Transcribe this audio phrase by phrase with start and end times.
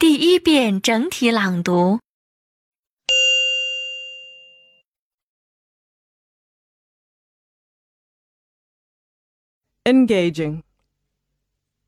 [0.00, 2.00] 第一遍整体朗读。
[9.84, 10.62] Engaging.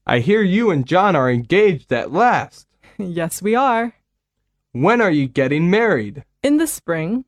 [0.06, 2.66] I hear you and John are engaged at last.
[2.98, 3.94] Yes, we are.
[4.72, 6.24] When are you getting married?
[6.42, 7.24] In the spring.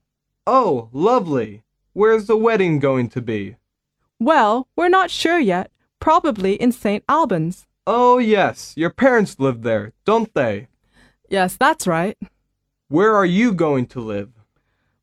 [0.47, 1.63] Oh, lovely.
[1.95, 3.57] Where's the wedding going to be?
[4.21, 5.71] Well, we're not sure yet.
[5.99, 7.03] Probably in St.
[7.09, 7.67] Albans.
[7.87, 10.68] Oh, yes, your parents live there, don't they?
[11.30, 12.18] Yes, that's right.
[12.88, 14.32] Where are you going to live?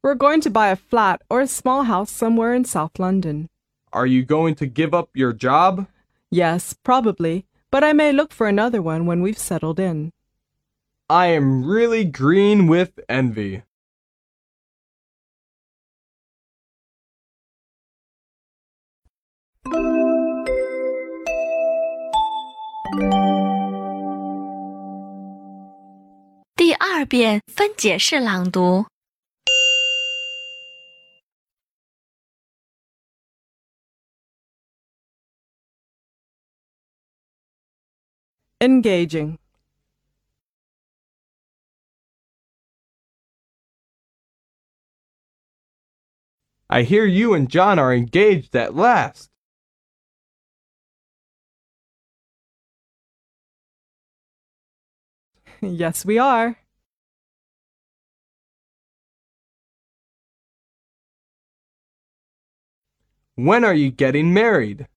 [0.03, 3.48] We're going to buy a flat or a small house somewhere in South London.
[3.93, 5.87] Are you going to give up your job?
[6.31, 10.12] Yes, probably, but I may look for another one when we've settled in.
[11.09, 13.62] I am really green with envy.
[26.95, 28.86] 二遍分解式朗读。
[38.59, 39.38] Engaging.
[46.70, 49.30] I hear you and John are engaged at last.
[55.61, 56.58] Yes, we are.
[63.37, 64.89] When are you getting married?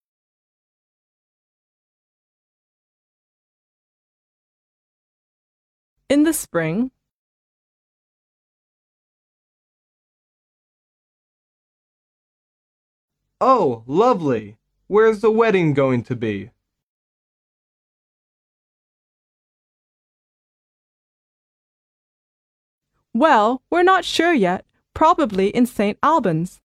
[6.09, 6.91] In the spring.
[13.41, 14.57] Oh, lovely.
[14.87, 16.51] Where's the wedding going to be?
[23.13, 24.65] Well, we're not sure yet.
[24.93, 25.97] Probably in St.
[26.01, 26.61] Albans.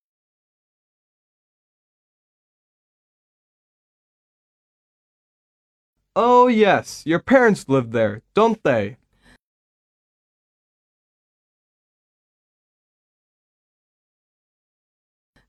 [6.16, 8.98] Oh, yes, your parents live there, don't they?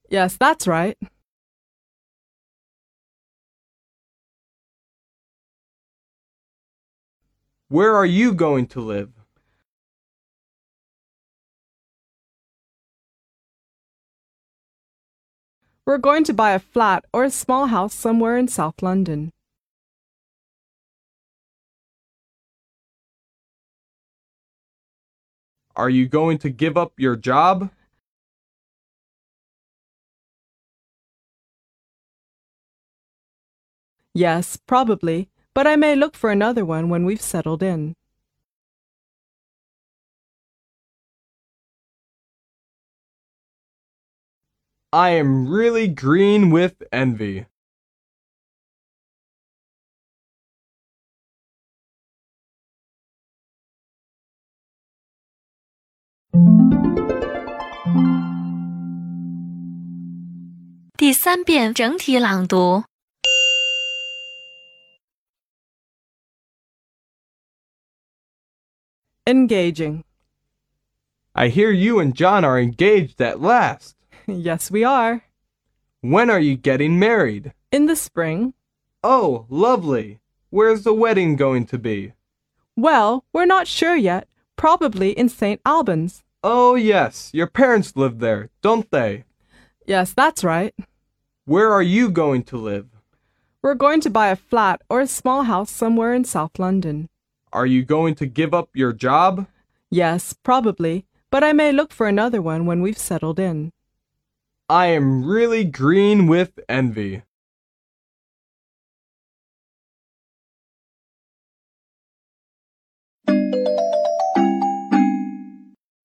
[0.09, 0.97] Yes, that's right.
[7.67, 9.11] Where are you going to live?
[15.85, 19.31] We're going to buy a flat or a small house somewhere in South London.
[25.75, 27.69] Are you going to give up your job?
[34.13, 37.95] Yes, probably, but I may look for another one when we've settled in.
[44.93, 47.47] I am really green with envy.
[61.00, 62.84] 第三遍整体朗读。
[69.26, 70.04] Engaging.
[71.34, 73.96] I hear you and John are engaged at last.
[74.26, 75.22] Yes, we are.
[76.02, 77.54] When are you getting married?
[77.72, 78.52] In the spring.
[79.02, 80.20] Oh, lovely.
[80.50, 82.12] Where's the wedding going to be?
[82.76, 84.28] Well, we're not sure yet.
[84.56, 85.60] Probably in St.
[85.64, 86.22] Albans.
[86.47, 89.23] Oh, yes, your parents live there, don't they?
[89.88, 90.75] Yes, that's right.
[91.45, 92.85] Where are you going to live?
[93.63, 97.09] We're going to buy a flat or a small house somewhere in South London.
[97.51, 99.47] Are you going to give up your job?
[99.89, 103.72] Yes, probably, but I may look for another one when we've settled in.
[104.69, 107.23] I am really green with envy.